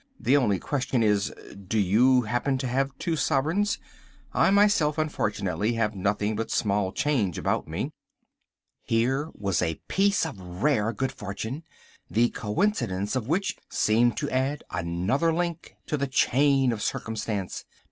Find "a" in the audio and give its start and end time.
9.61-9.79